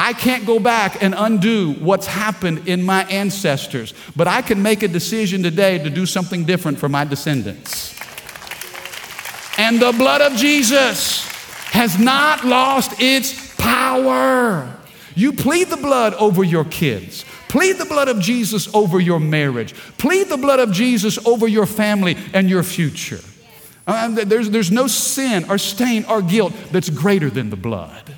[0.00, 4.82] I can't go back and undo what's happened in my ancestors, but I can make
[4.82, 7.96] a decision today to do something different for my descendants.
[9.56, 11.24] And the blood of Jesus
[11.70, 14.76] has not lost its power.
[15.16, 17.24] You plead the blood over your kids.
[17.48, 19.74] Plead the blood of Jesus over your marriage.
[19.96, 23.20] Plead the blood of Jesus over your family and your future.
[23.86, 28.12] There's, there's no sin or stain or guilt that's greater than the blood.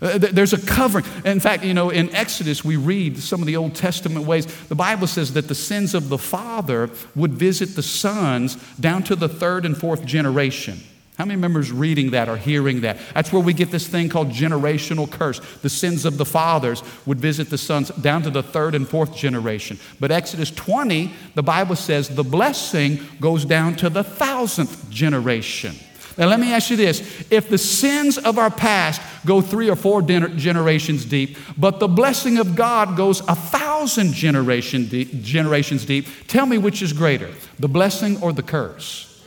[0.00, 1.04] Uh, there's a covering.
[1.24, 4.46] In fact, you know, in Exodus, we read some of the Old Testament ways.
[4.68, 9.16] The Bible says that the sins of the father would visit the sons down to
[9.16, 10.80] the third and fourth generation.
[11.18, 12.96] How many members reading that or hearing that?
[13.12, 15.40] That's where we get this thing called generational curse.
[15.62, 19.16] The sins of the fathers would visit the sons down to the third and fourth
[19.16, 19.80] generation.
[19.98, 25.74] But Exodus 20, the Bible says the blessing goes down to the thousandth generation.
[26.16, 27.00] Now, let me ask you this
[27.30, 32.38] if the sins of our past go three or four generations deep, but the blessing
[32.38, 38.22] of God goes a thousand generation generations deep, tell me which is greater, the blessing
[38.22, 39.17] or the curse?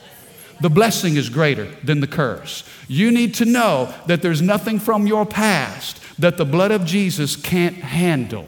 [0.61, 2.63] The blessing is greater than the curse.
[2.87, 7.35] You need to know that there's nothing from your past that the blood of Jesus
[7.35, 8.47] can't handle.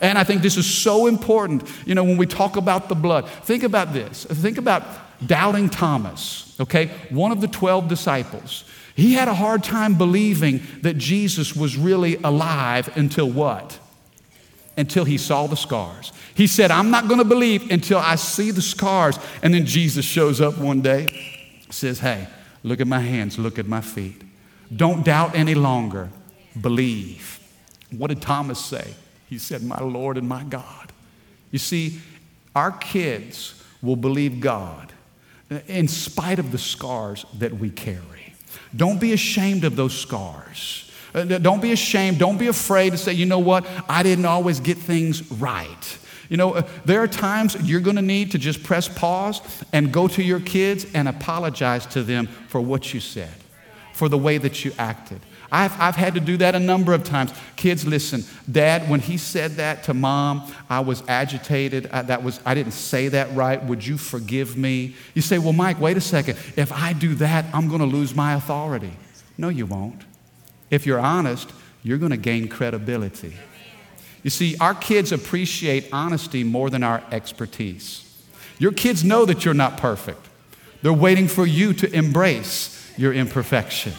[0.00, 1.68] And I think this is so important.
[1.84, 4.24] You know, when we talk about the blood, think about this.
[4.24, 4.84] Think about
[5.26, 6.90] doubting Thomas, okay?
[7.10, 8.64] One of the 12 disciples.
[8.94, 13.78] He had a hard time believing that Jesus was really alive until what?
[14.78, 16.12] Until he saw the scars.
[16.34, 19.18] He said, I'm not going to believe until I see the scars.
[19.42, 21.08] And then Jesus shows up one day,
[21.68, 22.28] says, Hey,
[22.62, 24.22] look at my hands, look at my feet.
[24.74, 26.08] Don't doubt any longer,
[26.58, 27.40] believe.
[27.90, 28.94] What did Thomas say?
[29.28, 30.92] He said, My Lord and my God.
[31.50, 32.00] You see,
[32.54, 34.92] our kids will believe God
[35.66, 38.34] in spite of the scars that we carry.
[38.76, 40.87] Don't be ashamed of those scars.
[41.14, 42.18] Uh, don't be ashamed.
[42.18, 43.66] Don't be afraid to say, you know what?
[43.88, 45.98] I didn't always get things right.
[46.28, 49.40] You know, uh, there are times you're going to need to just press pause
[49.72, 53.32] and go to your kids and apologize to them for what you said,
[53.94, 55.20] for the way that you acted.
[55.50, 57.32] I've, I've had to do that a number of times.
[57.56, 61.88] Kids, listen, Dad, when he said that to mom, I was agitated.
[61.90, 63.62] I, that was, I didn't say that right.
[63.64, 64.94] Would you forgive me?
[65.14, 66.38] You say, Well, Mike, wait a second.
[66.56, 68.92] If I do that, I'm going to lose my authority.
[69.38, 70.04] No, you won't.
[70.70, 71.50] If you're honest,
[71.82, 73.34] you're going to gain credibility.
[74.22, 78.04] You see, our kids appreciate honesty more than our expertise.
[78.58, 80.28] Your kids know that you're not perfect,
[80.82, 83.92] they're waiting for you to embrace your imperfection.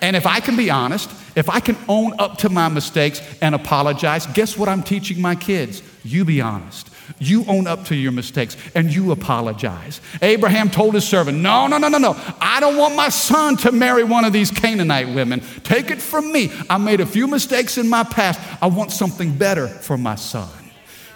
[0.00, 3.54] And if I can be honest, if I can own up to my mistakes and
[3.54, 5.82] apologize, guess what I'm teaching my kids?
[6.04, 6.87] You be honest.
[7.18, 10.00] You own up to your mistakes and you apologize.
[10.22, 12.16] Abraham told his servant, No, no, no, no, no.
[12.40, 15.40] I don't want my son to marry one of these Canaanite women.
[15.64, 16.52] Take it from me.
[16.68, 18.40] I made a few mistakes in my past.
[18.62, 20.48] I want something better for my son.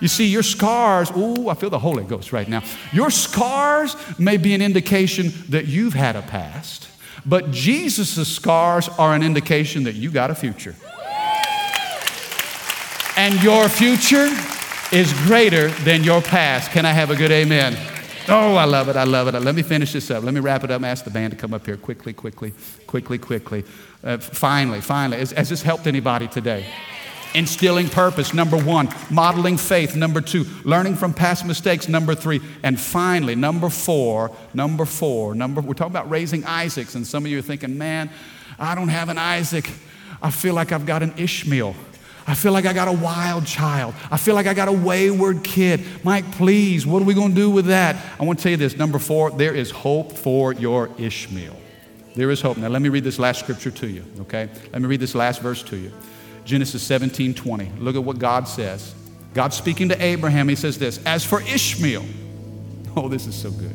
[0.00, 2.64] You see, your scars, ooh, I feel the Holy Ghost right now.
[2.92, 6.88] Your scars may be an indication that you've had a past,
[7.24, 10.74] but Jesus' scars are an indication that you got a future.
[13.16, 14.28] And your future
[14.92, 16.70] is greater than your past.
[16.70, 17.76] Can I have a good amen?
[18.28, 18.94] Oh, I love it.
[18.94, 19.40] I love it.
[19.40, 20.22] Let me finish this up.
[20.22, 20.82] Let me wrap it up.
[20.82, 22.52] Ask the band to come up here quickly, quickly,
[22.86, 23.64] quickly, quickly.
[24.04, 25.18] Uh, finally, finally.
[25.18, 26.66] Has, has this helped anybody today?
[27.34, 28.90] Instilling purpose, number one.
[29.10, 30.44] Modeling faith, number two.
[30.62, 32.42] Learning from past mistakes, number three.
[32.62, 36.94] And finally, number four, number four, number, we're talking about raising Isaacs.
[36.94, 38.10] And some of you are thinking, man,
[38.58, 39.68] I don't have an Isaac.
[40.20, 41.74] I feel like I've got an Ishmael.
[42.26, 43.94] I feel like I got a wild child.
[44.10, 45.80] I feel like I got a wayward kid.
[46.04, 47.96] Mike, please, what are we going to do with that?
[48.18, 48.76] I want to tell you this.
[48.76, 51.56] Number four, there is hope for your Ishmael.
[52.14, 52.58] There is hope.
[52.58, 54.48] Now, let me read this last scripture to you, okay?
[54.72, 55.92] Let me read this last verse to you.
[56.44, 57.72] Genesis 17 20.
[57.78, 58.94] Look at what God says.
[59.34, 62.04] God speaking to Abraham, he says this As for Ishmael,
[62.96, 63.74] oh, this is so good.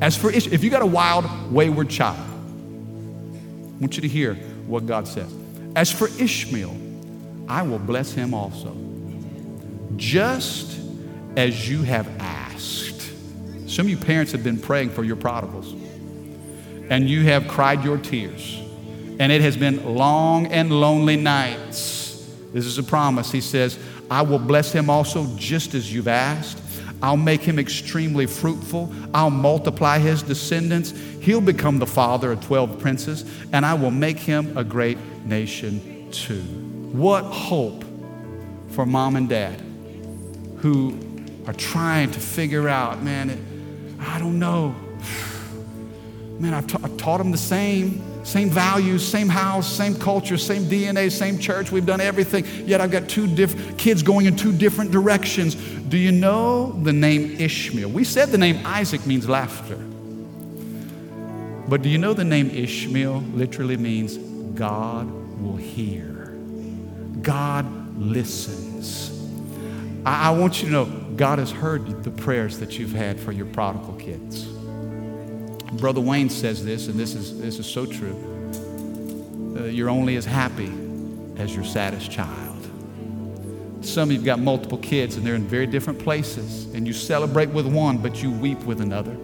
[0.00, 4.34] As for Ishmael, if you got a wild, wayward child, I want you to hear
[4.66, 5.32] what God says.
[5.74, 6.76] As for Ishmael,
[7.48, 8.76] I will bless him also,
[9.96, 10.78] just
[11.36, 13.10] as you have asked.
[13.66, 15.72] Some of you parents have been praying for your prodigals,
[16.90, 18.60] and you have cried your tears,
[19.18, 22.30] and it has been long and lonely nights.
[22.52, 23.32] This is a promise.
[23.32, 23.78] He says,
[24.10, 26.58] I will bless him also, just as you've asked.
[27.02, 28.92] I'll make him extremely fruitful.
[29.14, 30.92] I'll multiply his descendants.
[31.20, 36.10] He'll become the father of 12 princes, and I will make him a great nation
[36.10, 36.42] too.
[36.92, 37.84] What hope
[38.70, 39.60] for mom and dad
[40.58, 40.96] who
[41.46, 43.38] are trying to figure out, man, it,
[44.00, 44.74] I don't know.
[46.38, 51.10] Man, I've, I've taught them the same, same values, same house, same culture, same DNA,
[51.12, 51.70] same church.
[51.70, 52.44] We've done everything.
[52.66, 55.54] Yet I've got two different kids going in two different directions.
[55.54, 57.90] Do you know the name Ishmael?
[57.90, 59.76] We said the name Isaac means laughter.
[61.68, 64.16] But do you know the name Ishmael literally means
[64.54, 66.34] God will hear?
[67.22, 67.66] God
[67.98, 69.10] listens.
[70.04, 70.84] I, I want you to know
[71.16, 74.46] God has heard the prayers that you've had for your prodigal kids.
[75.72, 78.16] Brother Wayne says this, and this is, this is so true.
[79.56, 80.72] Uh, you're only as happy
[81.38, 82.58] as your saddest child.
[83.80, 87.48] Some of you've got multiple kids and they're in very different places, and you celebrate
[87.48, 89.16] with one, but you weep with another.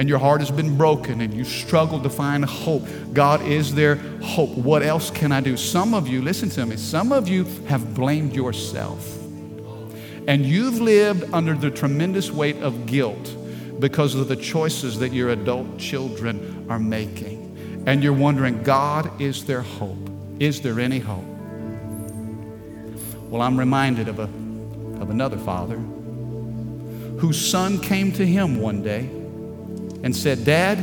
[0.00, 2.88] And your heart has been broken and you struggle to find hope.
[3.12, 4.48] God, is there hope?
[4.48, 5.58] What else can I do?
[5.58, 9.06] Some of you, listen to me, some of you have blamed yourself.
[10.26, 13.36] And you've lived under the tremendous weight of guilt
[13.78, 17.84] because of the choices that your adult children are making.
[17.86, 20.08] And you're wondering, God, is there hope?
[20.38, 21.26] Is there any hope?
[23.28, 24.22] Well, I'm reminded of, a,
[25.02, 25.76] of another father
[27.18, 29.19] whose son came to him one day
[30.02, 30.78] and said, Dad,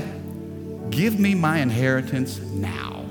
[0.90, 3.06] give me my inheritance now.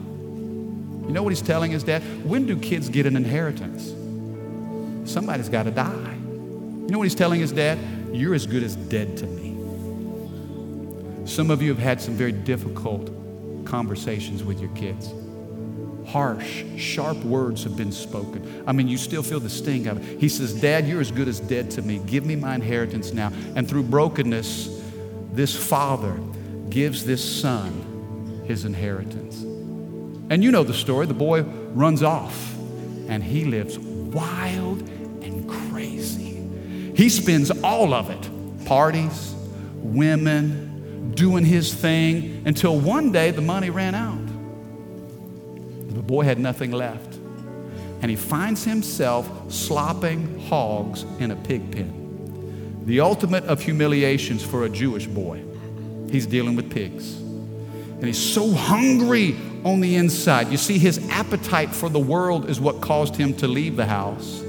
[1.07, 2.03] You know what he's telling his dad?
[2.25, 3.95] When do kids get an inheritance?
[5.11, 6.15] Somebody's got to die.
[6.15, 7.79] You know what he's telling his dad?
[8.13, 9.55] You're as good as dead to me.
[11.27, 13.11] Some of you have had some very difficult
[13.65, 15.13] conversations with your kids
[16.07, 18.65] harsh, sharp words have been spoken.
[18.67, 20.21] I mean, you still feel the sting of it.
[20.21, 21.99] He says, Dad, you're as good as dead to me.
[22.07, 23.33] Give me my inheritance now.
[23.55, 24.76] And through brokenness,
[25.37, 26.18] this father
[26.70, 29.43] gives this son his inheritance.
[30.30, 31.07] And you know the story.
[31.07, 32.55] The boy runs off
[33.09, 34.80] and he lives wild
[35.22, 36.43] and crazy.
[36.97, 38.30] He spends all of it
[38.66, 39.34] parties,
[39.76, 44.26] women, doing his thing until one day the money ran out
[45.95, 47.14] The boy had nothing left.
[48.03, 52.06] And he finds himself slopping hogs in a pig pen.
[52.87, 55.43] The ultimate of humiliations for a Jewish boy.
[56.09, 57.16] He's dealing with pigs.
[57.16, 60.53] And he's so hungry on the inside.
[60.53, 64.41] You see, his appetite for the world is what caused him to leave the house.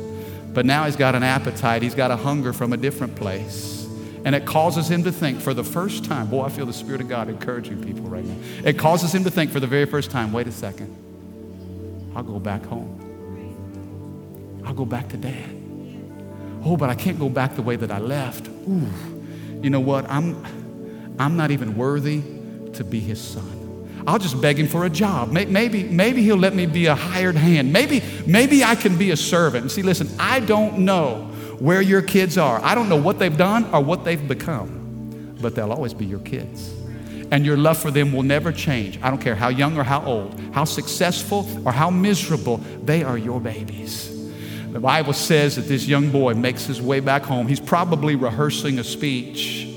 [0.53, 3.87] But now he's got an appetite, he's got a hunger from a different place.
[4.23, 7.01] And it causes him to think for the first time, boy, I feel the Spirit
[7.01, 8.35] of God encouraging people right now.
[8.63, 10.95] It causes him to think for the very first time, wait a second.
[12.15, 13.03] I'll go back home.
[14.63, 15.56] I'll go back to dad.
[16.63, 18.47] Oh, but I can't go back the way that I left.
[18.47, 18.87] Ooh,
[19.61, 20.09] you know what?
[20.09, 20.43] I'm,
[21.19, 22.21] I'm not even worthy
[22.73, 23.53] to be his son.
[24.05, 25.31] I'll just beg him for a job.
[25.31, 27.73] Maybe, maybe he'll let me be a hired hand.
[27.73, 29.71] Maybe, maybe I can be a servant.
[29.71, 31.25] See, listen, I don't know
[31.59, 32.63] where your kids are.
[32.63, 36.19] I don't know what they've done or what they've become, but they'll always be your
[36.19, 36.73] kids
[37.31, 38.99] and your love for them will never change.
[39.01, 43.17] I don't care how young or how old, how successful or how miserable, they are
[43.17, 44.16] your babies.
[44.71, 47.47] The Bible says that this young boy makes his way back home.
[47.47, 49.67] He's probably rehearsing a speech.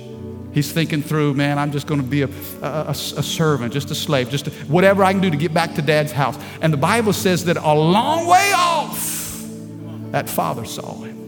[0.53, 2.29] He's thinking through, man, I'm just going to be a,
[2.61, 5.75] a, a, servant, just a slave, just a, whatever I can do to get back
[5.77, 6.37] to dad's house.
[6.61, 9.47] And the Bible says that a long way off,
[10.11, 11.21] that father saw him.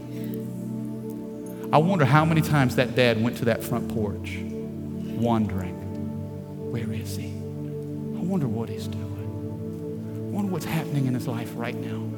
[1.73, 4.37] I wonder how many times that dad went to that front porch
[5.17, 5.73] wondering,
[6.71, 7.27] where is he?
[7.27, 10.27] I wonder what he's doing.
[10.27, 12.12] I wonder what's happening in his life right now.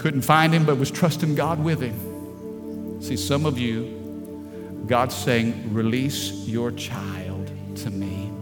[0.00, 3.02] Couldn't find him, but was trusting God with him.
[3.02, 8.32] See, some of you, God's saying, release your child to me.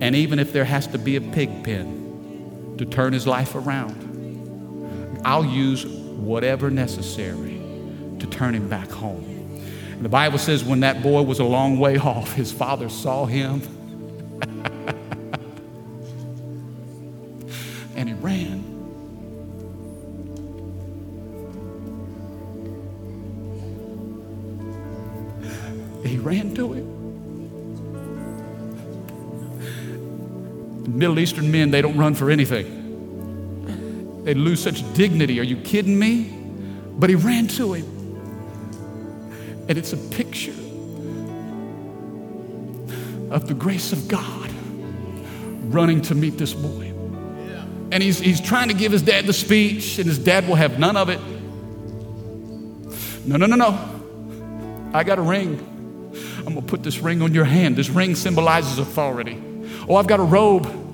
[0.00, 5.20] And even if there has to be a pig pen to turn his life around,
[5.22, 7.60] I'll use whatever necessary
[8.18, 9.22] to turn him back home.
[9.92, 13.26] And the Bible says when that boy was a long way off, his father saw
[13.26, 13.60] him
[31.26, 34.22] Eastern men, they don't run for anything.
[34.22, 35.40] They lose such dignity.
[35.40, 36.32] Are you kidding me?
[36.92, 37.84] But he ran to him.
[39.68, 40.54] And it's a picture
[43.32, 44.52] of the grace of God
[45.64, 46.92] running to meet this boy.
[47.90, 50.78] And he's, he's trying to give his dad the speech, and his dad will have
[50.78, 51.18] none of it.
[53.26, 53.76] No, no, no, no.
[54.94, 55.58] I got a ring.
[56.38, 57.74] I'm going to put this ring on your hand.
[57.74, 59.42] This ring symbolizes authority.
[59.88, 60.84] Oh, I've got a robe.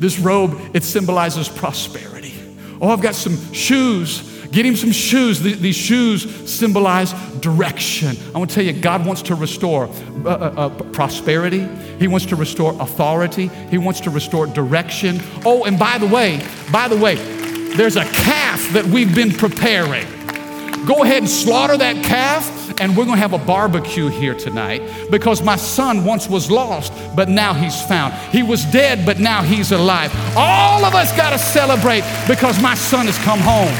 [0.00, 2.32] This robe, it symbolizes prosperity.
[2.80, 4.22] Oh, I've got some shoes.
[4.50, 5.40] Get him some shoes.
[5.40, 8.16] These shoes symbolize direction.
[8.34, 9.84] I want to tell you, God wants to restore
[10.24, 11.68] uh, uh, uh, prosperity.
[11.98, 13.48] He wants to restore authority.
[13.68, 15.20] He wants to restore direction.
[15.44, 16.42] Oh, and by the way,
[16.72, 17.16] by the way,
[17.76, 20.06] there's a calf that we've been preparing.
[20.86, 24.82] Go ahead and slaughter that calf, and we're going to have a barbecue here tonight
[25.10, 28.14] because my son once was lost, but now he's found.
[28.32, 30.12] He was dead, but now he's alive.
[30.36, 33.74] All of us got to celebrate because my son has come home.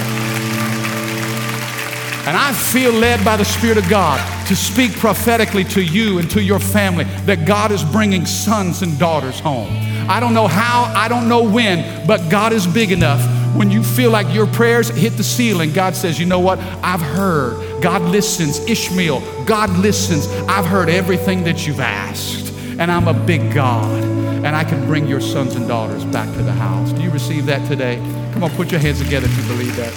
[2.27, 6.31] And I feel led by the Spirit of God to speak prophetically to you and
[6.31, 9.69] to your family that God is bringing sons and daughters home.
[10.09, 13.21] I don't know how, I don't know when, but God is big enough.
[13.55, 16.59] When you feel like your prayers hit the ceiling, God says, You know what?
[16.83, 17.83] I've heard.
[17.83, 18.59] God listens.
[18.61, 20.29] Ishmael, God listens.
[20.49, 22.53] I've heard everything that you've asked.
[22.79, 24.03] And I'm a big God.
[24.03, 26.93] And I can bring your sons and daughters back to the house.
[26.93, 27.97] Do you receive that today?
[28.33, 29.93] Come on, put your hands together if you believe that.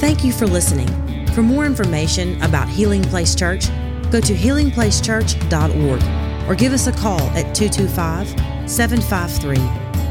[0.00, 0.88] Thank you for listening.
[1.34, 3.68] For more information about Healing Place Church,
[4.10, 9.58] go to healingplacechurch.org or give us a call at 225 753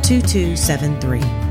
[0.01, 1.46] 2273.